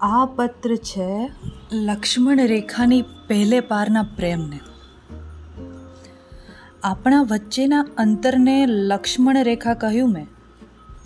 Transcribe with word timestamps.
આ 0.00 0.26
પત્ર 0.26 0.76
છે 0.76 1.30
લક્ષ્મણ 1.72 2.46
રેખાની 2.46 3.02
પહેલે 3.02 3.60
પારના 3.60 4.02
પ્રેમને. 4.02 4.60
આપણા 6.82 7.22
વચ્ચેના 7.22 7.86
અંતરને 7.96 8.66
લક્ષ્મણ 8.66 9.42
રેખા 9.42 9.74
કહ્યું 9.74 10.12
મેં. 10.12 10.26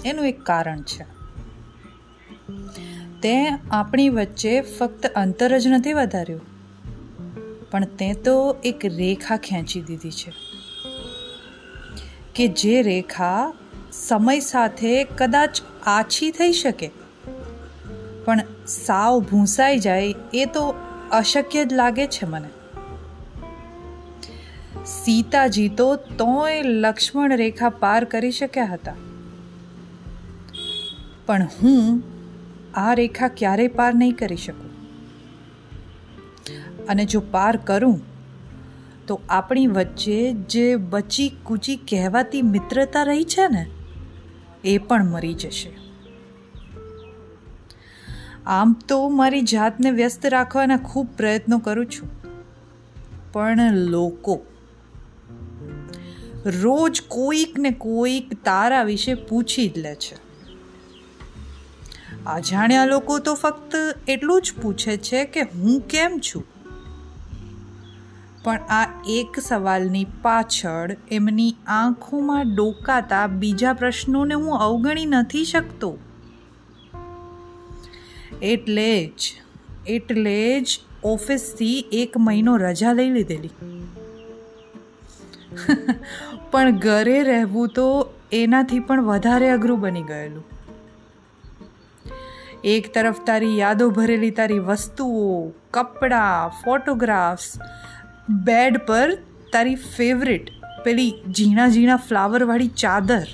એનું 0.04 0.26
એક 0.26 0.42
કારણ 0.42 0.82
છે. 0.82 1.02
તે 3.20 3.48
આપણી 3.70 4.08
વચ્ચે 4.08 4.60
ફક્ત 4.60 5.06
અંતર 5.06 5.58
જ 5.58 5.66
નથી 5.66 5.92
વધાર્યું. 5.92 6.40
પણ 7.70 7.84
તે 7.84 8.14
તો 8.14 8.56
એક 8.64 8.84
રેખા 8.84 9.36
ખેંચી 9.36 9.80
દીધી 9.80 10.10
છે. 10.10 10.32
કે 12.34 12.48
જે 12.48 12.82
રેખા 12.82 13.52
સમય 13.92 14.40
સાથે 14.40 15.04
કદાચ 15.04 15.60
આછી 15.86 16.30
થઈ 16.30 16.52
શકે. 16.52 16.90
પણ 18.24 18.40
સાવ 18.66 19.20
ભૂંસાઈ 19.20 19.78
જાય, 19.78 20.14
એ 20.34 20.44
તો 20.44 20.74
અશક્ય 21.12 21.64
જ 21.64 21.72
લાગે 21.72 22.06
છે 22.06 22.26
મને. 22.26 22.48
સીતાજી 24.86 25.68
તો 25.68 25.96
તોય 25.96 26.62
લક્ષ્મણ 26.62 27.36
રેખા 27.36 27.68
પાર 27.68 28.04
કરી 28.04 28.30
શક્યા 28.30 28.64
હતા. 28.64 28.94
પણ 31.26 31.42
હું 31.42 32.02
આ 32.74 32.94
રેખા 32.94 33.28
ક્યારેય 33.28 33.68
પાર 33.68 33.94
નહીં 33.94 34.12
કરી 34.12 34.36
શકું. 34.36 34.72
અને 36.86 37.04
જો 37.04 37.20
પાર 37.20 37.56
કરું, 37.56 38.00
તો 39.06 39.20
આપણી 39.28 39.66
વચ્ચે 39.66 40.32
જે 40.32 40.76
બચી 40.76 41.36
કૂચી 41.42 41.76
કહેવાતી 41.76 42.42
મિત્રતા 42.42 43.02
રહી 43.02 43.24
છે 43.24 43.48
ને, 43.48 43.66
એ 44.64 44.78
પણ 44.78 45.04
મરી 45.04 45.34
જશે. 45.34 45.81
આમ 48.46 48.76
તો 48.88 49.08
મારી 49.08 49.42
જાતને 49.42 49.90
વ્યસ્ત 49.90 50.26
રાખવાના 50.26 50.76
ખૂબ 50.76 51.08
પ્રયત્નો 51.16 51.58
કરું 51.58 51.86
છું. 51.86 52.22
પણ 53.32 53.74
લોકો, 53.74 54.40
રોજ 56.62 57.02
કોઈક 57.08 57.58
ને 57.58 57.70
કોઈક 57.70 58.44
તારા 58.44 58.82
વિશે 58.82 59.14
પૂછી 59.14 59.68
જ 59.68 59.78
લે 59.78 59.94
છે. 59.94 60.32
અજાણ્યા 62.26 62.84
લોકો 62.84 63.18
તો 63.18 63.34
ફક્ત 63.34 63.74
એટલું 64.08 64.42
જ 64.42 64.52
પૂછે 64.62 64.96
છે 64.96 65.24
કે 65.24 65.40
હું 65.40 65.80
કેમ 65.80 66.18
છું? 66.18 66.44
પણ 68.44 68.56
આ 68.56 69.02
એક 69.08 69.40
સવાલની 69.40 70.06
પાછળ 70.22 70.96
એમની 71.10 71.54
આંખોમાં 71.66 72.54
ડોકાતા 72.54 73.26
બીજા 73.26 73.72
પ્રશ્નોને 73.72 74.34
હું 74.34 74.58
અવગણી 74.58 75.06
નથી 75.06 75.44
શકતો. 75.44 75.98
એટલે 78.42 79.06
જ 79.06 79.32
એટલે 79.86 80.60
જ 80.60 80.80
ઓફિસથી 81.04 81.88
એક 81.92 82.18
મહિનો 82.18 82.56
રજા 82.56 82.92
લઈ 82.92 83.10
લીધેલી. 83.10 83.50
પણ 86.50 86.78
ઘરે 86.78 87.22
રહેવું 87.22 87.68
તો 87.68 88.12
એનાથી 88.32 88.78
પણ 88.78 89.02
વધારે 89.02 89.50
અઘરું 89.50 89.80
બની 89.80 90.02
ગયેલું. 90.02 90.44
એક 92.64 92.94
તરફ 92.94 93.24
તારી 93.26 93.58
યાદો 93.58 93.90
ભરેલી 93.90 94.30
તારી 94.30 94.58
વસ્તુઓ, 94.58 95.52
કપડાં, 95.70 96.48
ફોટોગ્રાફ્સ, 96.64 97.58
બેડ 98.28 98.76
પર 98.76 99.14
તારી 99.52 99.74
ફેવરેટ, 99.74 100.50
પેલી 100.84 101.14
ઝીણા 101.30 101.68
ઝીણા 101.68 101.96
ફ્લાવરવાળી 101.96 102.68
ચાદર. 102.68 103.26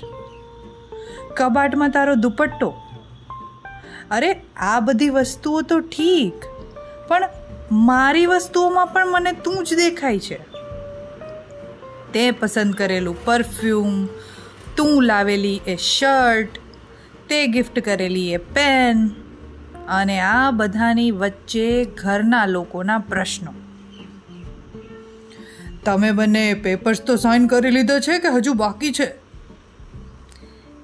કબાટમાં 1.37 1.89
તારો 1.89 2.15
દુપટ્ટો. 2.15 2.73
અરે, 4.11 4.41
આ 4.57 4.79
બધી 4.79 5.09
વસ્તુઓ 5.09 5.61
તો 5.61 5.79
ઠીક, 5.79 6.33
પણ 7.07 7.29
મારી 7.71 8.25
વસ્તુઓમાં 8.25 8.87
પણ 8.87 9.07
મને 9.07 9.31
તું 9.31 9.63
જ 9.63 9.73
દેખાય 9.73 10.19
છે. 10.19 10.39
તે 12.13 12.31
પસંદ 12.31 12.73
કરેલું 12.73 13.25
પરફ્યુમ, 13.25 14.05
તું 14.77 15.03
લાવેલી 15.03 15.61
એ 15.67 15.75
શર્ટ, 15.75 16.49
તે 17.29 17.47
ગિફ્ટ 17.47 17.79
કરેલી 17.79 18.33
એ 18.33 18.37
પેન, 18.37 19.07
અને 19.87 20.19
આ 20.19 20.51
બધાની 20.51 21.11
વચ્ચે 21.11 21.85
ઘરના 21.85 22.45
લોકોના 22.45 22.97
પ્રશ્નો. 22.97 23.53
તમે 25.85 26.11
બંને 26.11 26.53
પેપર્સ 26.53 27.01
તો 27.01 27.15
સાઇન 27.15 27.47
કરી 27.47 27.71
લીધો 27.71 27.99
છે 27.99 28.19
કે 28.19 28.27
હજુ 28.27 28.53
બાકી 28.53 28.91
છે? 28.91 29.13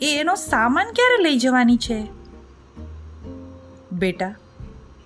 એ 0.01 0.19
એનો 0.19 0.35
સામાન 0.35 0.85
ક્યારે 0.85 1.23
લઈ 1.23 1.37
જવાની 1.37 1.77
છે? 1.77 2.14
બેટા, 3.95 4.35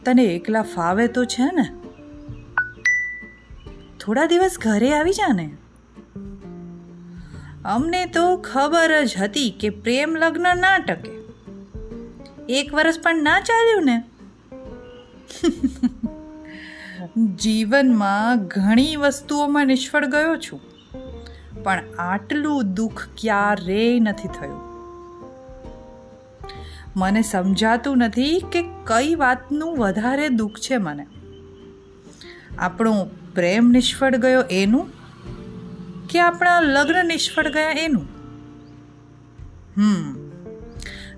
તને 0.06 0.24
એકલા 0.24 0.62
ફાવે 0.62 1.08
તો 1.08 1.26
છે 1.26 1.48
ને? 1.54 1.66
થોડા 4.00 4.26
દિવસ 4.26 4.58
ઘરે 4.62 4.94
આવી 4.94 5.14
જા 5.14 5.34
ને. 5.34 5.48
અમને 7.66 8.06
તો 8.06 8.38
ખબર 8.38 9.04
જ 9.06 9.18
હતી 9.18 9.50
કે 9.60 9.70
પ્રેમ 9.70 10.16
લગ્ન 10.16 10.48
ના 10.58 10.78
ટકે. 10.78 11.12
એક 12.54 12.74
વર્ષ 12.74 13.02
પણ 13.04 13.24
ના 13.24 13.40
ચાલ્યું 13.40 13.86
ને. 13.86 13.98
જીવનમાં 17.36 18.48
ઘણી 18.48 18.96
વસ્તુઓમાં 18.96 19.68
નિષ્ફળ 19.68 20.06
ગયો 20.06 20.38
છું, 20.38 20.62
પણ 21.64 21.84
આટલું 22.00 22.74
દુઃખ 22.74 23.08
ક્યારેય 23.18 24.00
નથી 24.00 24.28
થયું. 24.28 24.69
મને 26.98 27.22
સમજાતું 27.22 27.98
નથી 27.98 28.44
કે 28.52 28.62
કઈ 28.62 29.16
વાતનું 29.16 29.78
વધારે 29.78 30.30
દુઃખ 30.30 30.56
છે 30.56 30.78
મને. 30.78 31.08
આપણો 32.60 33.10
પ્રેમ 33.36 33.70
નિષ્ફળ 33.70 34.16
ગયો 34.16 34.42
એનું? 34.42 34.88
કે 36.08 36.20
આપણા 36.20 36.60
લગ્ન 36.60 37.06
નિષ્ફળ 37.06 37.48
ગયા 37.48 37.70
એનું? 37.70 38.08
હમ. 39.78 40.30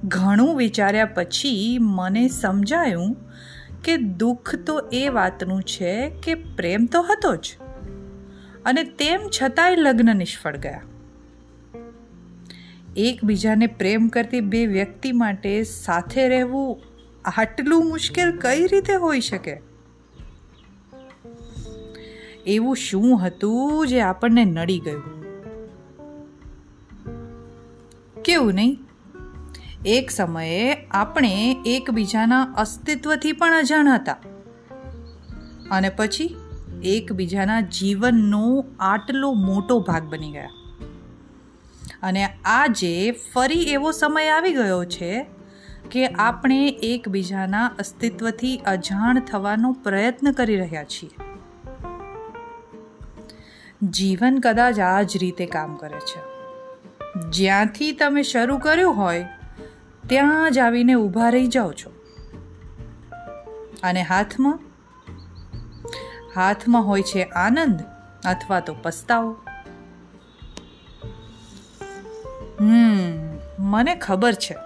ઘણું 0.04 0.58
વિચાર્યા 0.58 1.06
પછી 1.06 1.78
મને 1.82 2.28
સમજાયું 2.28 3.18
કે 3.84 3.98
દુઃખ 3.98 4.56
તો 4.56 4.90
એ 4.94 5.08
વાતનું 5.08 5.64
છે 5.64 6.10
કે 6.10 6.34
પ્રેમ 6.34 6.86
તો 6.86 7.02
હતો 7.02 7.36
જ. 7.36 7.58
અને 8.66 8.84
તેમ 8.84 9.20
છતાંય 9.42 9.76
લગ્ન 9.76 10.18
નિષ્ફળ 10.18 10.58
ગયા. 10.58 10.82
એકબીજાને 12.98 13.68
પ્રેમ 13.68 14.08
કરતી 14.08 14.42
બે 14.42 14.66
વ્યક્તિ 14.66 15.12
માટે 15.12 15.64
સાથે 15.64 16.28
રહેવું 16.28 16.82
આટલું 17.38 17.86
મુશ્કેલ 17.86 18.38
કઈ 18.38 18.68
રીતે 18.68 18.94
હોઈ 18.94 19.20
શકે? 19.20 19.62
એવું 22.48 22.76
શું 22.76 23.28
હતું 23.28 23.88
જે 23.88 24.02
આપણને 24.02 24.46
નડી 24.46 24.80
ગયું? 24.80 25.22
કેવું 28.22 28.54
નહીં? 28.54 28.80
એક 29.86 30.12
સમયે 30.12 30.88
આપણે 30.92 31.58
એકબીજાના 31.66 32.44
અસ્તિત્વથી 32.44 33.32
પણ 33.32 33.54
અજાણ 33.54 33.90
હતા. 33.90 34.18
અને 35.72 35.90
પછી 35.90 36.36
એકબીજાના 36.84 37.62
જીવનનો 37.62 38.66
આટલો 38.80 39.34
મોટો 39.34 39.80
ભાગ 39.80 40.04
બની 40.04 40.32
ગયા. 40.32 40.50
અને 42.04 42.30
આજે 42.46 43.12
ફરી 43.12 43.64
એવો 43.64 43.92
સમય 43.92 44.30
આવી 44.30 44.54
ગયો 44.54 44.86
છે 44.86 45.26
કે 45.92 46.08
આપણે 46.08 46.68
એકબીજાના 46.68 47.66
અસ્તિત્વથી 47.66 48.58
અજાણ 48.58 49.20
થવાનો 49.20 49.72
પ્રયત્ન 49.72 50.32
કરી 50.32 50.58
રહ્યા 50.58 50.84
છીએ. 50.84 51.10
જીવન 53.84 54.40
કદાચ 54.40 54.80
આ 54.80 55.02
જ 55.02 55.18
રીતે 55.18 55.46
કામ 55.46 55.76
કરે 55.76 56.00
છે. 56.00 56.32
જ્યાંથી 57.30 57.92
તમે 57.92 58.24
શરૂ 58.24 58.58
કર્યું 58.58 58.96
હોય, 58.96 59.26
ત્યાં 60.08 60.52
જ 60.52 60.60
આવીને 60.60 60.94
ઊભા 60.94 61.30
રહી 61.30 61.48
જાઓ 61.48 61.72
છો. 61.72 61.92
અને 63.84 64.02
હાથમાં? 64.02 64.60
હાથમાં 66.36 66.88
હોય 66.88 67.02
છે 67.02 67.24
આનંદ 67.24 67.80
અથવા 68.26 68.60
તો 68.60 68.76
પસ્તાવો. 68.82 69.38
હમ, 72.62 73.20
મને 73.60 73.96
ખબર 73.96 74.34
છે. 74.34 74.58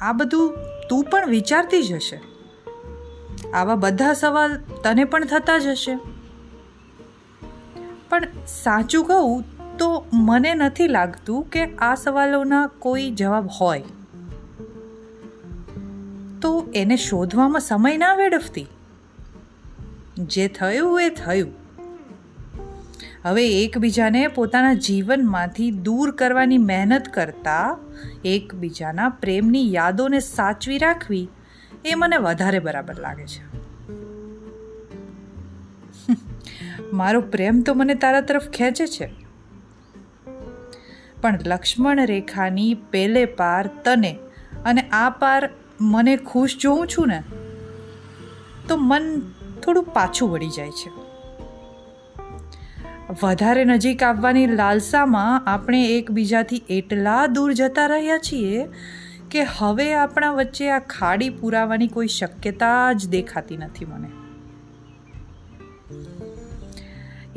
આ 0.00 0.12
બધું 0.12 0.56
તું 0.88 1.04
પણ 1.04 1.28
વિચારતી 1.28 1.82
જ 1.82 1.92
હશે. 1.92 2.20
આવા 3.54 3.74
બધા 3.74 4.12
સવાલ 4.12 4.56
તને 4.56 5.04
પણ 5.04 5.24
થતા 5.24 5.58
જ 5.58 5.66
હશે. 5.66 5.98
પણ 8.08 8.22
સાચું 8.46 9.04
કહું 9.04 9.44
તો 9.78 10.06
મને 10.12 10.54
નથી 10.54 10.88
લાગતું 10.88 11.48
કે 11.48 11.64
આ 11.64 11.94
સવાલોના 11.94 12.66
કોઈ 12.66 13.10
જવાબ 13.10 13.48
હોય. 13.60 13.82
તો 16.42 16.66
એને 16.74 16.96
શોધવામાં 16.96 17.60
સમય 17.60 17.96
ના 17.96 18.14
વેડફતી. 18.14 18.66
જે 20.18 20.48
થયું 20.48 21.00
એ 21.00 21.08
થયું. 21.08 21.63
હવે 23.24 23.46
એકબીજાને 23.48 24.28
પોતાના 24.28 24.74
જીવનમાંથી 24.74 25.70
દૂર 25.70 26.10
કરવાની 26.10 26.58
મહેનત 26.58 27.08
કરતા 27.08 27.78
એકબીજાના 28.24 29.08
પ્રેમની 29.08 29.74
યાદોને 29.74 30.20
સાચવી 30.20 30.78
રાખવી 30.78 31.28
એ 31.84 31.94
મને 31.94 32.16
વધારે 32.16 32.58
બરાબર 32.58 32.98
લાગે 33.00 33.26
છે. 33.26 33.64
મારો 36.92 37.20
પ્રેમ 37.20 37.60
તો 37.60 37.74
મને 37.74 37.94
તારા 37.94 38.20
તરફ 38.20 38.48
ખેંચે 38.48 38.86
છે. 38.86 39.08
પણ 41.20 41.38
લક્ષ્મણ 41.46 42.06
રેખાની 42.06 42.74
પેલે 42.74 43.24
પાર 43.24 43.70
તને 43.84 44.18
અને 44.64 44.80
આ 44.80 45.10
પાર 45.10 45.50
મને 45.80 46.16
ખુશ 46.16 46.56
જોઉં 46.58 46.86
છું 46.86 47.08
ને, 47.08 47.22
તો 48.68 48.76
મન 48.76 49.20
થોડું 49.64 49.84
પાછું 49.84 50.30
વળી 50.30 50.48
જાય 50.48 50.70
છે. 50.70 51.03
વધારે 53.10 53.64
નજીક 53.64 54.02
આવવાની 54.02 54.46
લાલસામાં 54.46 55.44
આપણે 55.46 55.84
એકબીજાથી 55.84 56.62
એટલા 56.68 57.26
દૂર 57.26 57.52
જતા 57.52 57.86
રહ્યા 57.86 58.18
છીએ 58.18 58.68
કે 59.30 59.42
હવે 59.58 59.94
આપણા 59.94 60.30
વચ્ચે 60.30 60.70
આ 60.70 60.78
ખાડી 60.78 61.30
પુરાવાની 61.30 61.88
કોઈ 61.88 62.06
શક્યતા 62.06 62.92
જ 62.92 63.08
દેખાતી 63.08 63.56
નથી 63.56 63.84
મને. 63.84 64.10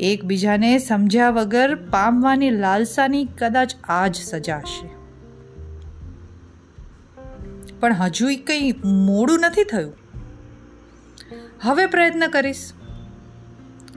એકબીજાને 0.00 0.78
સમજ્યા 0.78 1.30
વગર 1.30 1.74
પામવાની 1.74 2.50
લાલસાની 2.50 3.24
કદાચ 3.24 3.72
આ 3.84 4.06
જ 4.06 4.14
સજા 4.14 4.60
છે 4.60 4.98
પણ 7.80 7.92
હજુ 7.92 8.26
કંઈ 8.46 8.72
મોડું 8.84 9.40
નથી 9.40 9.64
થયું. 9.64 9.92
હવે 11.62 11.86
પ્રયત્ન 11.86 12.26
કરીશ. 12.26 12.72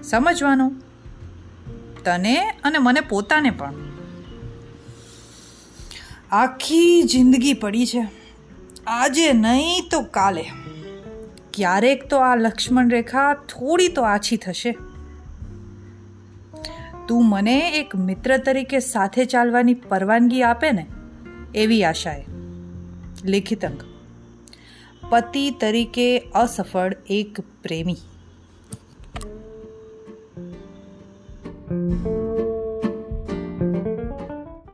સમજવાનો. 0.03 0.71
તને 2.05 2.49
અને 2.63 2.77
મને 2.77 2.99
પોતાને 2.99 3.49
પણ. 3.49 3.73
આખી 6.31 7.03
જિંદગી 7.03 7.53
પડી 7.53 7.85
છે. 7.85 8.07
આજે 8.87 9.33
નહીં 9.33 9.89
તો 9.91 10.01
કાલે. 10.01 10.45
ક્યારેક 11.53 12.09
તો 12.09 12.17
આ 12.17 12.35
લક્ષ્મણ 12.35 12.89
રેખા 12.89 13.33
થોડી 13.33 13.87
તો 13.87 14.01
આછી 14.01 14.37
થશે. 14.37 14.77
તું 17.07 17.25
મને 17.25 17.59
એક 17.69 17.95
મિત્ર 17.95 18.37
તરીકે 18.37 18.79
સાથે 18.79 19.25
ચાલવાની 19.25 19.73
પરવાનગી 19.73 20.43
આપે 20.43 20.71
ને, 20.71 20.87
એવી 21.55 21.83
આશાએ. 21.83 22.23
અંક. 23.65 23.83
પતિ 25.09 25.51
તરીકે 25.51 26.19
અસફળ 26.19 26.95
એક 27.09 27.41
પ્રેમી. 27.41 27.95